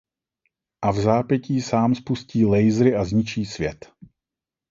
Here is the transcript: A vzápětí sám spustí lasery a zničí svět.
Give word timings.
A 0.81 0.91
vzápětí 0.91 1.61
sám 1.61 1.95
spustí 1.95 2.45
lasery 2.45 2.95
a 2.95 3.03
zničí 3.05 3.45
svět. 3.45 3.93